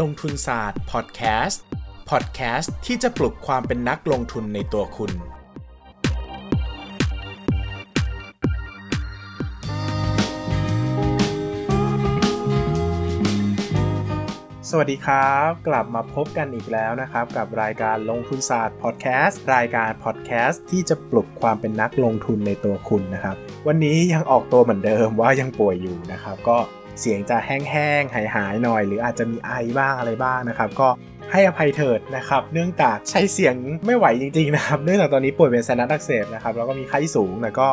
[0.00, 1.62] ลงทุนศาสตร์พอดแคสต์
[2.10, 5.12] พอดแคสต์ที่จะปลุกความเป็นนักลงทุนในตัวคุณ
[14.70, 23.36] สวัสดีครับ กลับมาพบกันอีกแล้วนะครับ กับรายการลงทุนศาสตร์พอดแคสต์รายการพอดแคสต์ที่จะปลุกความเป็นนักลงทุนในตัวคุณนะครับ
[23.66, 26.58] วันนี้ยังออกตัวเหมือนเดิมว่ายังป่วยอยู่นะครับ ก็
[27.00, 30.88] เสียงจะแห้งๆ หายๆ หน่อย หรืออาจจะมีไอบ้างอะไรบ้างนะครับ ก็
[31.32, 33.54] ให้อภัยเถิดนะครับ เนื่องจากใช้เสียง
[33.86, 37.68] ไม่ไหวจริงๆนะครับ เนื่องจากตอนนี้ป่วยเป็นไซนัสอักเสบนะครับ แล้วก็มีไข้สูงแต่ก็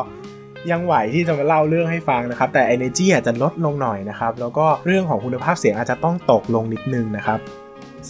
[0.70, 7.38] ยังไหวที่จะมาเล่าเรื่องให้ฟังนะครับ แต่ energy อาจจะลดลงหน่อยนะครับ แล้วก็เรื่องของคุณภาพเสียงอาจจะต้องตกลงนิดนึงนะครับ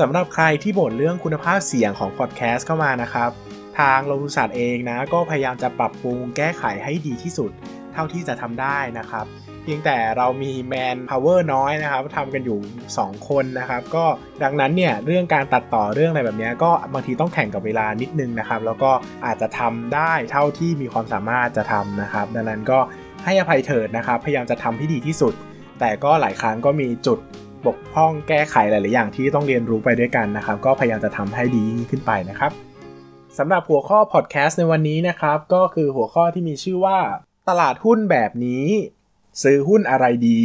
[0.01, 3.31] สำหรับใครที่บ่นเรื่องคุณภาพเสียงของพอดแคสต์เข้ามานะครับ
[3.79, 7.51] ทางลงทุนศาสตร์เองนะก็พยายามจะปรับปรุงแก้ไขให้ดีที่สุด
[7.93, 9.27] เท่าที่จะทำได้นะครับ
[9.63, 12.59] เพียงแต่เรามีแมนพาวเวอร์น้อยนะครับทำกันอยู่
[12.95, 14.05] 2 คนนะครับ ก็
[14.43, 18.91] ดังนั้นเนี่ยเรื่องการตัดต่อเรื่องอะไรแบบนี้ก็บางทีต้องแข่งกับเวลานิดนึงนะครับ แล้วก็
[19.27, 22.79] อาจจะทำได้เท่าที่มีความสามารถจะทำนะครับ ดังนั้นก็
[23.25, 25.35] ให้อภัยเถิดนะครับ พยายามจะทำที่ดีที่สุด
[25.81, 27.19] แต่ก็หลายครั้งก็มีจุด
[27.67, 32.51] บกพร่องแก้ไขหลาย ๆ อย่างที่ต้องเรียนรู้ไปด้วยกันนะครับ ก็พยายามจะทำให้ดียิ่งขึ้นไปนะครับ
[33.39, 36.99] สำหรับหัวข้อพอดแคสต์ในวันนี้นะครับ ก็คือหัวข้อที่มีชื่อว่า
[37.49, 38.67] ตลาดหุ้นแบบนี้
[39.43, 40.41] ซื้อหุ้นอะไรดี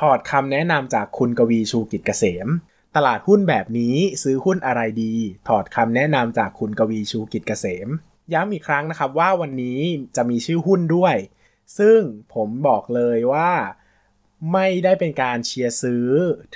[0.00, 2.48] ถอดคำแนะนำจากคุณกวีชูกิจเกษม
[2.96, 5.14] ตลาดหุ้นแบบนี้ซื้อหุ้นอะไรดี
[5.48, 7.88] ถอดคำแนะนำจากคุณกวีชูกิจเกษม
[8.32, 9.80] ย้ำอีกครั้งนะครับว่าวันนี้
[10.16, 11.16] จะมีชื่อหุ้นด้วย
[11.78, 12.00] ซึ่ง
[12.34, 13.50] ผมบอกเลยว่า
[14.52, 16.06] ไม่ได้เป็นการเชียร์ซื้อ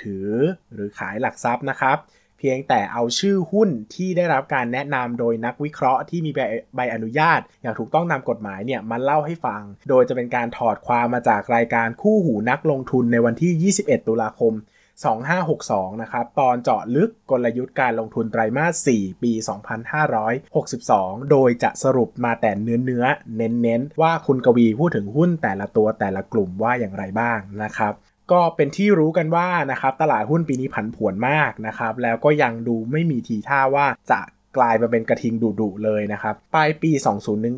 [0.01, 0.29] ถือ
[0.73, 1.97] หรือขายหลักทรัพย์นะครับ
[2.43, 6.39] พียงแต่เอาชื่อหุ้นที่ได้รับการแนะนำโดยนักวิเคราะห์ที่มีใบ
[6.75, 14.53] ใบอนุญาต อย่างถูกต้องตามกฎหมายเนี่ยมาเล่าให้ฟัง โดยจะเป็นการถอดความมาจากรายการคู่หูนักลงทุนในวันที่ 21 ตุลาคม
[15.27, 19.31] 2562 นะครับตอนเจาะลึกกลยุทธ์การลงทุนไตรมาส 4 ปี
[20.51, 23.05] 2562 โดยจะสรุปมาแต่เนื้อเนื้อ
[23.35, 27.93] เน้นๆว่าคุณกวีพูดถึงหุ้นแต่ละตัวแต่ละกลุ่มว่าอย่างไรบ้างนะครับ
[28.31, 34.21] ก็เป็นที่รู้กันว่านะครับตลาดหุ้นปีนี้ผันผวนมากนะครับแล้วก็ยังดูไม่มีทีท่าว่าจะ
[34.57, 36.91] กลายมาเป็นกระทิงดุๆเลยนะครับปลายปี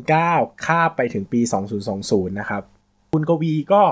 [0.00, 1.40] 2019 ข้าไปถึงปี
[1.88, 2.62] 2020 นะครับ
[3.12, 3.82] คุณกวีก็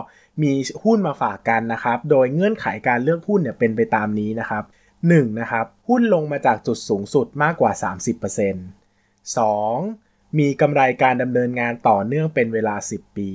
[0.43, 0.53] มี
[0.85, 4.65] หุ้นมาฝากกันนะครับ โดยเงื่อนไขการเลือกหุ้นเนี่ยเป็นไปตามนี้นะครับ
[5.03, 5.41] 1.
[5.41, 7.73] นะครับหุ้นลงมาจากจุดสูงสุดมากกว่า
[8.15, 9.37] 30%
[9.67, 10.39] 2.
[10.39, 13.31] มีกำไรการดำเนินงานต่อเนื่องเป็นเวลา 10 ปี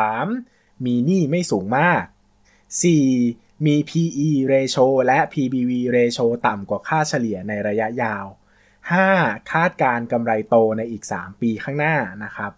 [0.00, 0.84] 3.
[0.84, 2.02] มีหนี้ไม่สูงมาก
[2.78, 3.66] 4.
[3.66, 8.24] มี PE ratio และ PBV ratio ต่ำกว่าค่าเฉลี่ยในระยะยาว
[8.88, 9.50] 5.
[9.52, 12.52] คาดการกำไรโตในอีก 3 ปีข้างหน้านะครับ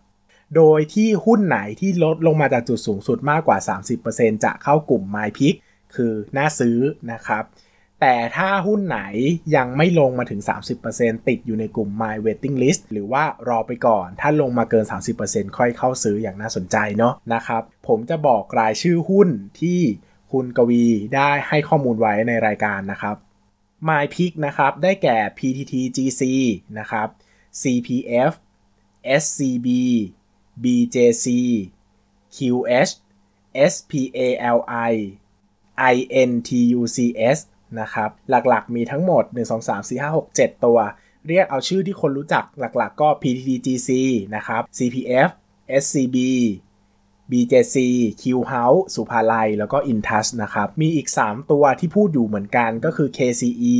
[0.56, 3.58] โดยที่หุ้นไหนที่ลดลงมาจากจุดสูงสุดมากกว่า
[4.00, 5.54] 30%จะเข้ากลุ่ม My Pick
[5.94, 6.78] คือน่าซื้อ
[7.12, 7.44] นะครับ
[8.04, 9.00] แต่ถ้าหุ้นไหน
[9.56, 10.40] ยังไม่ลงมาถึง
[10.84, 14.84] 30%ติดอยู่ในกลุ่ม My Waiting List หรือว่ารอไปก่อน ถ้าลงมาเกิน
[15.20, 19.28] 30%ค่อยเข้าซื้ออย่างน่าสนใจเนาะนะครับ ผมจะบอกรายชื่อหุ้น
[19.60, 19.80] ที่
[20.32, 23.16] คุณกวีได้ให้ข้อมูลไว้ในรายการนะครับ
[23.88, 26.22] My Pick นะครับได้แก่ PTTGC
[26.78, 27.08] นะครับ
[27.60, 28.32] CPF
[29.22, 29.68] SCB
[30.62, 31.26] BJC
[32.36, 32.92] QH
[33.72, 34.92] SPALI
[36.22, 37.38] INTUCS
[37.80, 40.78] นะครับ หลักๆ มีทั้งหมด 1 2 3 4 5 6 7 ตัว
[41.28, 43.90] เรียกเอาชื่อที่คนรู้จักหลักๆ ก็ PTTGC
[44.36, 45.30] นะครับ CPF
[45.82, 46.16] SCB
[47.30, 47.76] BJC
[48.22, 53.76] Q House สุภาลัย แล้วก็ Intouch นะครับ มีอีก 3 ตัวที่พูดอยู่เหมือนกันก็คือ KCE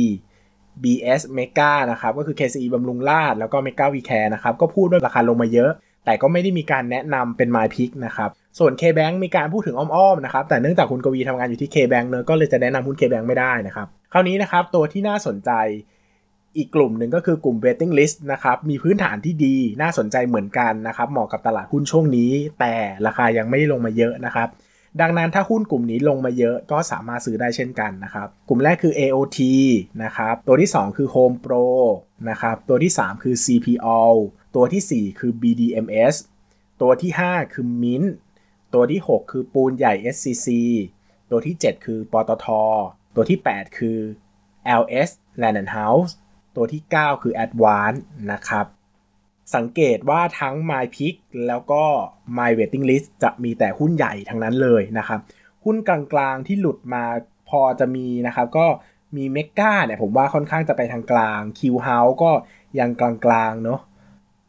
[0.83, 5.71] BS Mega นะครับ ก็คือ KCE บำรุงราษฎร์แล้วก็ Mega v c a r e นะครับ ก็พูดด้วยราคาลงมาเยอะ
[6.05, 15.51] แต่ก็ไม่ได้มีการแนะนำเป็น My Pick นะครับ ส่วน KBank มีการพูดถึงอ้อมๆนะครับ แต่เนื่องจากคุณกวีทำงานอยู่ที่ KBank เนอะก็เลยจะแนะนำหุ้น KBank ไม่ได้นะครับ คราวนี้นะครับตัวที่น่าสนใจ
[16.57, 24.47] อีกกลุ่มหนึ่งก็คือกลุ่ม waiting list นะครับ มีพื้นฐานที่ดีน่าสนใจเหมือนกันนะครับ เหมาะกับตลาดหุ้นช่วงนี้ แต่ราคายังไม่ได้ลงมาเยอะนะครับ
[25.01, 29.39] ดังนั้นถ้าหุ้นกลุ่มนี้ลงมาเยอะก็สามารถซื้อได้เช่นกันนะครับ กลุ่มแรกคือ AOT
[30.03, 31.67] นะครับ ตัวที่ 2 คือ Home Pro
[32.29, 34.01] นะครับ ตัวที่ 3 คือ CPO
[34.55, 36.15] ตัวที่ 4 คือ BDMs
[36.81, 38.09] ตัวที่ 5 คือ Mint
[38.73, 40.47] ตัวที่ 6 คือปูนใหญ่ SCC
[41.31, 42.47] ตัวที่ 7 คือปตท
[43.15, 43.99] ตัวที่ 8 คือ
[44.81, 45.09] LS
[45.41, 46.11] Land and House
[46.55, 47.99] ตัวที่ 9 คือ Advance
[48.31, 48.65] นะครับ
[49.55, 51.15] สังเกตว่าทั้ง My Pick
[51.47, 51.83] แล้วก็
[52.37, 55.19] My Waiting List จะมีแต่หุ้นใหญ่ทั้งนั้นเลยนะครับ
[55.63, 57.03] หุ้นกลางๆที่หลุดมา
[57.49, 58.67] พอจะมีนะครับ ก็
[59.15, 62.31] มีเมกาเนี่ยผมว่าค่อนข้างจะไปทางกลาง Q House ก็
[62.79, 63.79] ยังกลางๆเนาะ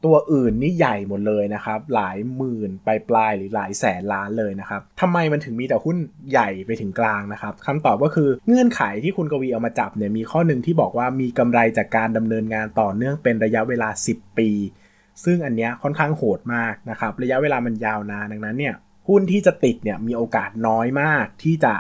[0.05, 5.97] ตัวอื่นนี่ใหญ่หมดเลยนะครับ หลายหมื่นปลายปลายหรือหลายแสนล้านเลยนะครับทำไมมันถึงมีแต่หุ้น
[6.31, 14.51] ใหญ่ไปถึงกลางนะครับคำตอบก็คือเงื่อนไขที่คุณกวีเอามาจับเนี่ยมีข้อหนึ่งที่บอกว่ามีกำไรจากการดำเนินงานต่อเนื่องเป็นระยะเวลา 10 ปี
[15.25, 18.75] ซึ่งอันเนี้ยค่อนข้างโหดมากนะครับ ระยะเวลามันยาวนานดังนั้นเนี่ย
[19.09, 21.75] หุ้นที่จะติดเนี่ยมีโอกาสน้อยมากที่จะ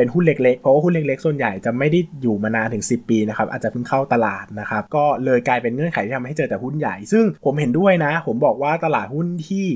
[0.00, 9.66] เป็นหุ้นเล็กๆ เพราะว่าหุ้นเล็กๆ ส่วนใหญ่จะไม่ได้อยู่มานานถึง 10 ปีนะครับอาจจะเพิ่งเข้าตลาดนะครับก็เลยกลายเป็นเงื่อนไขที่ทำให้เจอแต่หุ้นใหญ่ ซึ่งผมเห็นด้วยนะ ผมบอกว่าตลาดหุ้นที่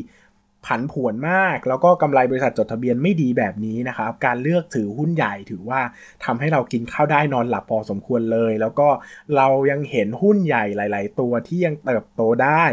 [0.66, 5.80] ผันผวนมาก แล้วก็กำไรบริษัทจดทะเบียนไม่ดีแบบนี้นะครับ การเลือกถือหุ้นใหญ่ถือว่า
[6.24, 8.88] ทำให้เรากินข้าวได้นอนหลับพอสมควรเลย แล้วก็
[9.36, 12.64] เรายังเห็นหุ้นใหญ่หลาย ๆ ตัวที่ยังเติบโตได้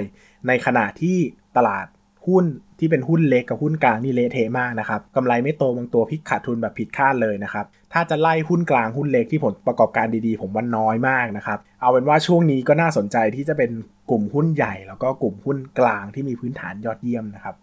[0.47, 1.18] ในขณะที่
[1.57, 1.86] ตลาด
[2.27, 2.45] หุ้น
[2.79, 13.71] ที่เป็นหุ้นเล็กกับหุ้นกลางนี่เละเทะมากนะครับกำไรไม่โตบางตัวพิกขาดทุนแบบผิดคาดเลยนะครับ ถ้าจะไล่หุ้นกลางหุ้นเล็กที่ผลประกอบการดีๆ ผมว่าน้อยมากนะครับ เอาเป็นว่าช่วงนี้ก็น่าสนใจที่จะเป็น
[14.09, 17.56] กลุ่มหุ้นใหญ่ แล้วก็กลุ่มหุ้นกลางที่มีพื้นฐานยอดเยี่ยมนะครับ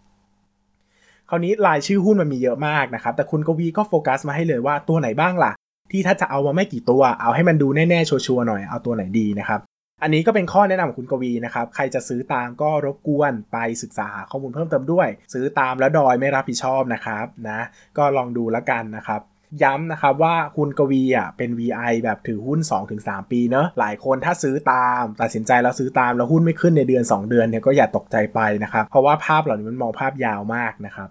[1.29, 5.51] คราวนี้รายชื่อหุ้นมันมีเยอะมากนะครับ แต่คุณกวีก็โฟกัสมาให้เลยว่าตัวไหนบ้างล่ะ
[5.91, 9.59] ที่ถ้าจะเอามาไม่กี่ตัว เอาให้มันดูแน่ๆชัวร์ๆหน่อยเอาตัวไหนดีนะครับ
[10.01, 17.59] อันนี้ก็เป็นข้อแนะนำของคุณกวีนะครับ ใครจะซื้อตามก็รบกวนไปศึกษาข้อมูลเพิ่มเติมด้วย ซื้อตามแล้วดอยไม่รับผิดชอบนะครับนะ
[17.97, 19.21] ก็ลองดูแล้วกันนะครับ
[19.63, 22.59] ย้ำนะครับว่าคุณกวีอะเป็น VI แบบถือหุ้น
[22.95, 31.09] 2-3 ปีเนอะหลายคนถ้าซื้อตาม ตัดสินใจแล้วซื้อตามแล้วหุ้นไม่ขึ้นในเดือน 2 เดือนเนี่ยก็อย่าตกใจไปนะครับ เพราะว่าภาพเหล่านี้มันมองภาพยาวมากนะครับ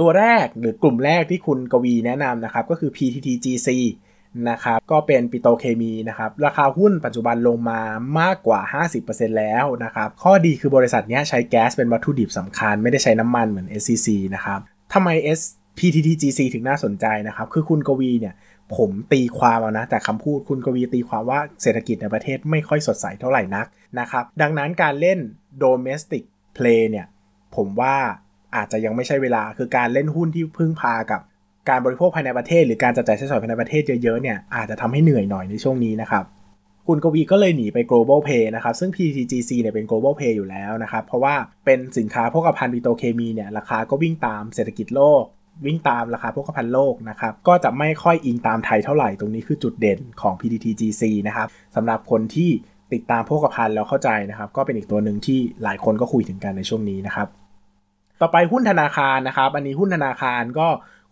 [0.00, 3.68] ตัวแรกหรือกลุ่มแรกที่คุณกวีแนะนำนะครับก็คือ PTTGC
[4.50, 7.80] นะครับก็เป็นปิโตเคมีนะครับราคาหุ้นปัจจุบันลงมา
[8.20, 8.60] มากกว่า
[8.98, 14.60] 50%แล้วนะครับข้อดีคือบริษัทนี้ใช้แก๊สเป็นวัตถุดิบสำคัญ ไม่ได้ใช้น้ำมันเหมือน SCC นะครับ
[14.92, 15.40] ทำไม S
[15.78, 18.34] PTTGC ถึงน่าสนใจนะครับคือคุณกวีเนี่ย
[18.76, 23.66] ผมตีความเอานะแต่คำพูดคุณกวีตีความว่าเศรษฐกิจในประเทศไม่ค่อยสดใสเท่าไหร่นัก
[24.00, 25.18] นะครับดังนั้นการเล่น
[25.64, 26.24] domestic
[26.56, 27.06] play เนี่ย
[27.56, 27.96] ผมว่า
[28.56, 31.20] อาจจะยังไม่ใช่เวลาคือการเล่นหุ้นที่พึ่งพากับ
[31.68, 36.24] การบริโภคภายในประเทศ หรือการจับจ่ายใช้สอยภายในประเทศเยอะๆเนี่ยอาจจะทำให้เหนื่อยหน่อยในช่วงนี้นะครับ
[36.86, 41.34] คุณกวีก็เลยหนีไป global pay นะครับ ซึ่ง PTGC เนี่ยเป็น global pay อยู่แล้วนะครับ เพราะว่า
[41.64, 45.24] เป็นสินค้าพวกภัณฑ์ปิโตเคมีเนี่ยราคาก็วิ่งตามเศรษฐกิจโลก
[45.66, 52.50] วิ่งตามราคาพวกภัณฑ์โลกนะครับ ก็จะไม่ค่อยอิงตามไทยเท่าไหร่ ตรงนี้คือจุดเด่นของ PTTGC นะครับสำหรับคนที่
[52.92, 57.28] ติดตามพวกภัณฑ์แล้วเข้าใจนะครับ ก็เป็นอีกตัวหนึ่งที่หลายคนก็คุยถึงกันในช่วงนี้นะครับ
[58.20, 60.68] ต่อไปหุ้นธนาคารนะครับ อันนี้หุ้นธนาคารก็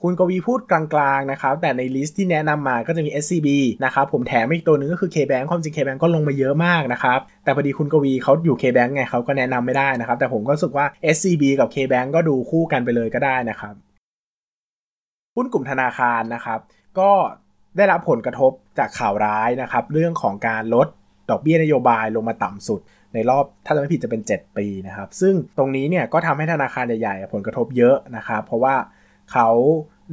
[0.06, 0.82] คุณกวีพูดกลา
[1.16, 3.48] งๆนะครับแต่ในลิสต์ที่แนะนำมาก็จะมี SCB
[3.84, 13.74] นะครับผมแถมอีกตัวหนึ่งก็คือ KBank ความจริง KBank ก็ลงมาเยอะมากนะครับแต่พอดีคุณกวีเขาอยู่ KBank ไงเขาก็แนะนำไม่ได้นะครับแต่ผมก็รู้สึกว่า SCB กับ KBank ก็ดูคู่กันไปเลยก็ได้นะครับ
[15.36, 16.60] หุ้นกลุ่มธนาคารนะครับ
[16.98, 17.10] ก็
[17.76, 20.86] ได้รับผลกระทบจากข่าวร้ายนะครับ เรื่องของการลด
[21.30, 22.80] ดอกเบี้ยนโยบายลงมาต่ำสุด
[23.14, 28.76] ในรอบถ้าจะไม่ผิดจะเป็น 7 ปีนะครับ ซึ่งตรงนี้เนี่ยก็ทำให้ธนาคารใหญ่ๆ ผลกระทบเยอะนะครับ เพราะว่า
[29.32, 29.48] เขา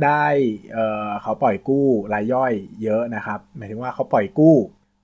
[0.06, 0.26] ได้
[0.74, 2.54] เเขาปล่อยกู้รายย่อย
[2.84, 4.56] เยอะนะครับ หมายถึงว่าเขาปล่อยกู้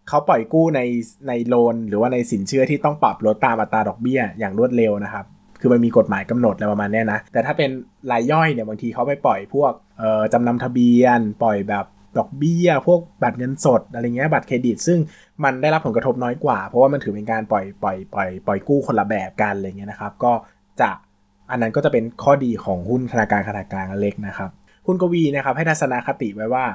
[0.10, 0.82] เขาปล่อยกู้ใน
[1.28, 5.26] ในโลนหรือว่าในสินเชื่อที่ต้องปรับลดตามอัตราดอกเบี้ยอย่างรวดเร็วนะครับ
[5.60, 7.70] คือมันมีกฎหมายกำหนดอะไรประมาณนี้นะ แต่ถ้าเป็น
[8.12, 9.72] รายย่อยเนี่ยบางทีเขาไปปล่อยพวก
[10.34, 11.86] จำนำทะเบียน ปล่อยแบบ
[12.18, 15.00] ดอกเบี้ย พวกบัตรเงินสดอะไรเงี้ยบัตรเครดิต ซึ่ง
[15.44, 20.34] มันได้รับผลกระทบน้อยกว่า เพราะว่ามันถือเป็นการปล่อยปล่อยปล่อยปล่อยกู้คนละแบบกันอะไรเงี้ยนะครับ ก็
[20.82, 20.90] จะ
[21.52, 24.52] อันนั้นก็จะเป็นข้อดีของหุ้นธนาคารขนาดกลางเล็กนะครับ
[24.88, 26.66] คุณกวีนะครับให้ทัศนคติไว้ว่า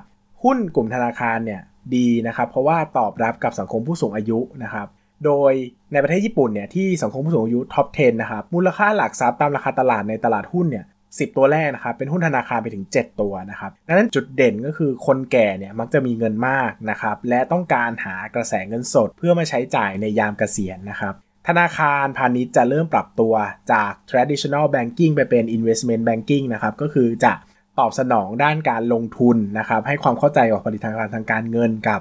[0.42, 1.61] หุ้นกลุ่มธนาคารเนี่ย
[1.97, 4.87] ดีนะครับ เพราะว่าตอบรับกับสังคมผู้สูงอายุนะครับ
[5.25, 5.52] โดย
[5.92, 10.85] ในประเทศญี่ปุ่นเนี่ยที่สังคมผู้สูงอายุท็อป 10 นะครับ มูลค่าหลักทรัพย์ตามราคาตลาดในตลาดหุ้นเนี่ย
[11.19, 21.14] สิตัวแรกนะครับเป็นหุ้นธนาคารไปถึง 7 ตัวนะครับดังนั้นจุดเด่นก็คือคนแก่เนี่ยมักจะมีเงินมากนะครับและต้องการหากระแสเงินสดเพื่อมาใช้จ่ายในยามเกษียณนะครับ
[21.49, 23.35] ธนาคารพาณิชย์จะเริ่มปรับตัว
[23.73, 27.33] จาก traditional banking ไปเป็น investment banking นะครับก็คือจะ
[27.79, 32.00] ตอบสนองด้านการลงทุนนะครับ ให้ความเข้าใจกับผลิตภัณฑ์ทางการเงินกับ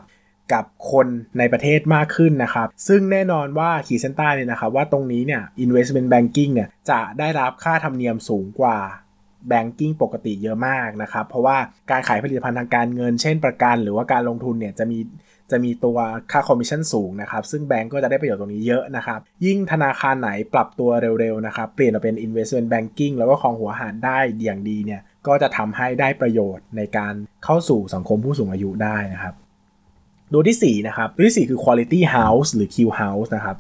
[0.54, 1.08] กับคน
[1.40, 8.78] ในประเทศมากขึ้นนะครับ ซึ่งแน่นอนว่าขีดเส้นใต้เนี่ยนะครับ ว่าตรงนี้เนี่ย investment banking เนี่ยจะได้รับค่าธรรมเนียมสูงกว่า
[9.52, 11.58] banking ปกติเยอะมากนะครับ เพราะว่า
[11.92, 15.00] การขายผลิตภัณฑ์ทางการเงิน เช่นประกัน หรือว่าการลงทุนเนี่ยจะมี
[15.52, 15.98] จะมีตัว
[16.32, 27.14] ค่าคอมมิชชั่นสูงนะครับ ซึ่งแบงก์ก็จะได้ประโยชน์ตรงนี้เยอะนะครับ ยิ่งธนาคารไหนปรับตัวเร็วๆนะครับ เปลี่ยนมาเป็น investment banking แล้วก็คองหัวหารได้อย่างดีเนี่ย ก็จะทำให้ได้ประโยชน์ในการ
[27.44, 29.36] เข้าสู่สังคมผู้สูงอายุได้นะครับ
[30.34, 33.58] ตัวที่4นะครับตัวที่4คือ quality house หรือ Q house นะครับ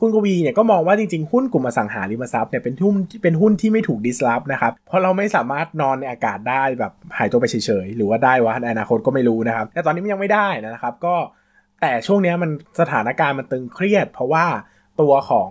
[0.00, 11.14] คุณกวีเนี่ยก็มองว่าจริงๆ หุ้นกลุ่มอสังหาริมทรัพย์เนี่ยเป็นหุ้นเป็นหุ้นที่ไม่ถูกดิสลอฟนะครับเพราะเราไม่สามารถนอนในอากาศได้แบบหายตัวไปเฉยๆ หรือว่าได้วะในอนาคตก็ไม่รู้นะครับ แต่ตอนนี้มันยังไม่ได้นะครับก็
[11.80, 14.46] แต่ช่วงนี้มันสถานการณ์มันตึงเครียด เพราะว่า
[15.00, 15.50] ตัวของ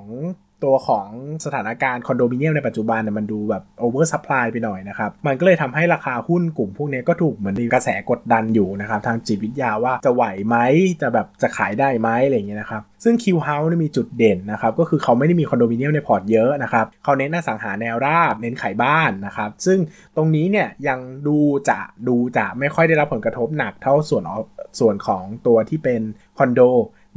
[0.64, 1.08] ตัวของ
[1.46, 10.58] สถานการณ์คอนโดมิเนียมในปัจจุบันเนี่ยมันดูแบบ oversupply ไปหน่อยนะครับ มันก็เลยทำให้ราคาหุ้นกลุ่มพวกนี้ก็ถูกเหมือนมีกระแสกดดันอยู่นะครับ ทางจิตวิทยาว่าจะไหวไหม
[11.02, 19.80] จะแบบจะขายได้ไหมอะไรอย่างเงี้ยนะครับซึ่ง Q House มีจุดเด่นนะครับก็คือเขาไม่ได้มีคอนโดมิเนียมในพอร์ตเยอะนะครับเขาเน้นอสังหาแนวราบเน้นขายบ้านนะครับซึ่ง
[20.16, 21.38] ตรงนี้เนี่ยยังดู
[21.70, 24.24] จะดูจะไม่ค่อยได้รับผลกระทบหนักเท่าส่วน
[24.80, 26.02] ส่วนของตัวที่เป็น
[26.38, 26.62] คอนโด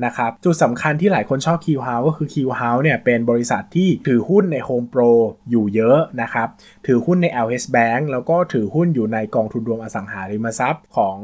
[0.05, 5.11] นะครับ จุดสำคัญที่หลายคนชอบ Q House ก็คือ Q House เนี่ยเป็นบริษัทที่ถือหุ้นใน Home Pro
[5.51, 6.49] อยู่เยอะนะครับ
[6.87, 11.19] ถือหุ้นใน LH Bank แล้วก็ถือหุ้นอยู่ในกองทุนรวมอสังหาริมทรัพย์ของ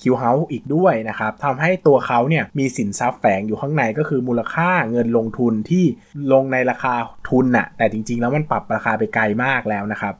[0.00, 5.84] Q House อีกด้วยนะครับทำให้ตัวเขาเนี่ยมีสินทรัพย์แฝงอยู่ข้างในก็คือมูลค่าเงินลงทุนที่
[6.32, 6.94] ลงในราคา
[7.28, 10.14] ทุนน่ะแต่จริงๆ แล้วมันปรับราคาไปไกลมากแล้วนะครับ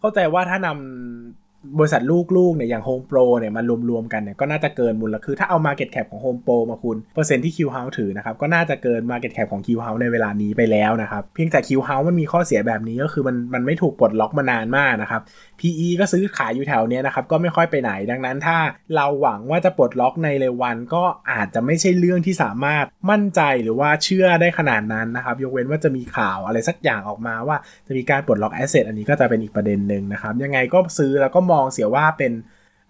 [0.00, 1.43] เข้าใจว่าถ้านำ
[1.78, 2.02] บริษัท
[2.36, 9.62] ลูกๆเนี่ยอย่าง Home Pro เนี่ยมันรวมๆกันเนี่ยก็น่าจะเกินมูลค่าคือถ้าเอา Market Cap ของ Home Pro มาคุณเปอร์เซ็นต์ที่ Q House ถือนะครับก็น่าจะเกิน Market Cap ของ
[9.66, 15.22] Q House ในเวลานี้ไปแล้วนะครับเพียงแต่ Q House มันมีข้อเสียแบบนี้ก็คือมันมันไม่ถูกปลดล็อกมานานมากนะครับ
[15.60, 18.58] PE ก็ซื้อขายอยู่แถวเนี้ยนะครับก็ไม่ค่อยไปไหนดังนั้นถ้า
[18.96, 27.56] เราหวังว่าจะปลดล็อกในเร็ววันก็อาจจะไม่ใช่เรื่องที่สามารถมั่นใจหรือว่าเชื่อได้ขนาดนั้นนะครับยกเว้นว่าจะมีข่าวอะไรสักอย่างออกมาว่า
[27.86, 32.32] จะมีการปลดล็อกแอสเซทอันนี้ก็จะเป็นอีกประเด็นหนึ่งนะครับยังไงก็ซื้อแล้วก็มองเสียว่าเป็น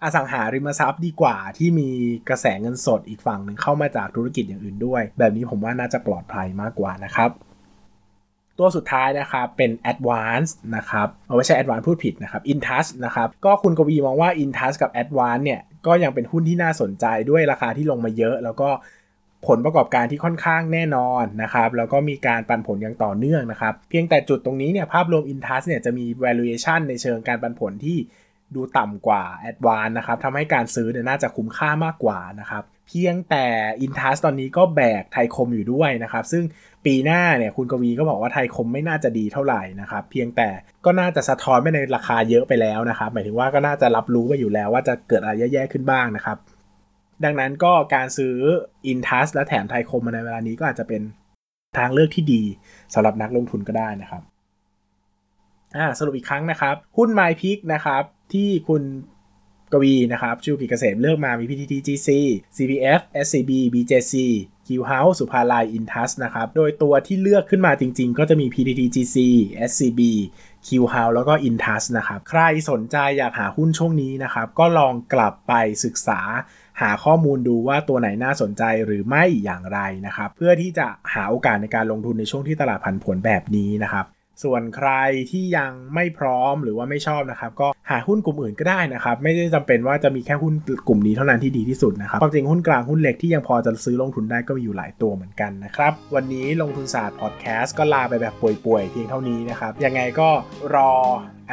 [0.03, 1.89] อสังหาริมทรัพย์ดีกว่าที่มี
[2.29, 7.31] กระแสเงินสดอีกฝั่งหนึ่งเข้ามาจากธุรกิจอย่างอื่นด้วย แบบนี้ผมว่าน่าจะปลอดภัยมากกว่านะครับ
[8.59, 18.69] ตัวสุดท้ายนะครับเป็น Advance นะครับเอาไม่ใช่ Advance พูดผิดนะครับ Intouch นะครับก็คุณกวีมองว่า Intouch กับ Advance เนี่ยก็ยังเป็นหุ้นที่น่าสนใจด้วยราคาที่ลงมาเยอะ แล้วก็
[19.47, 27.97] ผลประกอบการที่ค่อนข้างแน่นอนนะครับ แล้วก็มีการปันผลอย่างต่อเนื่องนะครับ เพียงแต่จุดตรงนี้เนี่ยภาพรวม Intouch เนี่ยจะมี valuation ในเชิงการปันผลที่
[28.55, 33.45] ดูต่ำกว่า a d v a n c e นะครับทำให้การซื้อเนี่ยน่าจะคุ้มค่ามากกว่านะครับเพียงแต่
[33.85, 36.43] i n t ั s ตอนนี้ก็แบกไทยคมอยู่ด้วยนะครับซึ่ง
[36.85, 40.49] ปีหน้าเนี่ยคุณกวีก็บอกว่าไทยคมไม่น่าจะดีเท่าไหร่นะครับเพียงแต่
[40.85, 46.37] ก็น่าจะสะท้อนไปในราคาเยอะไปแล้วนะครับหมายถึงว่าก็น่าจะรับรู้ไปอยู่แล้วว่าจะเกิดอะไรแย่ๆขึ้นบ้างนะครับ
[47.23, 48.35] ดังนั้นก็การซื้อ
[48.91, 51.01] i n t ั s และแถมไทยคมมาในเวลานี้ก็อาจจะเป็น
[51.77, 52.43] ทางเลือกที่ดี
[52.93, 54.23] สำหรับนักลงทุนก็ได้นะครับ
[55.77, 58.83] อ่าสรุปอีกครั้งนะครับ หุ้น m y p i c นะครับ ที่คุณ
[59.73, 62.09] กวีนะครับชูกิจเกษมเลือกมามี PTTGC
[62.55, 64.13] CPF SCB BJC
[64.67, 69.17] Q House สุภาลัย Intus นะครับ โดยตัวที่เลือกขึ้นมาจริงๆ ก็จะมี PTTGC
[69.69, 70.01] SCB
[70.67, 75.53] Q House แล้วก็ Intus นะครับ ใครสนใจอยากหาหุ้นช่วงนี้นะครับ ก็ลองกลับไป
[75.83, 76.21] ศึกษา
[76.81, 84.05] หาข้อมูลดูว่าตัวไหนน่าสนใจหรือไม่อย่างไรนะครับ เพื่อที่จะหาโอกาสในการลงทุนในช่วงที่ตลาดผันผวนแบบนี้นะครับ
[84.43, 84.91] ส่วนใคร
[85.31, 90.53] ที่ยังไม่พร้อมหรือว่าไม่ชอบนะครับ ก็ หาหุ้นกลุ่มอื่นก็ได้นะครับ ไม่ได้จำเป็นว่าจะมีแค่หุ้น
[90.87, 98.33] กลุ่มนี้เท่านั้นที่ดีที่สุดนะครับความจริงหุ้นกลางหุ้นเล็กที่ยังพอจะซื้อลงทุนได้ก็มีอยู่หลายตัวเหมือนกันนะครับ วันนี้ลงทุนศาสตร์พอดแคสต์ก็ลาไปแบบ
[98.65, 100.29] ป่วยๆเพียงเท่านี้นะครับ ยังไงก็
[100.75, 100.91] รอ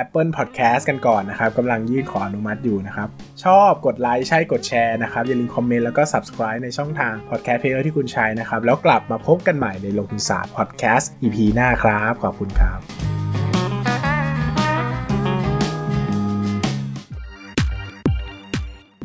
[0.03, 3.09] Apple Podcast กันก่อนนะครับกำลังยื่นขออนุมัติอยู่นะครับ
[3.45, 13.12] ชอบกดไลค์ใช่กดแชร์นะครับ อย่าลืมคอมเมนต์แล้วก็ Subscribe ในช่องทาง Podcast Player ที่คุณใช้นะครับ แล้วกลับมาพบกันใหม่ในลงทุนศาสตร์ Podcast EP หน้าครับ ขอบคุณครับ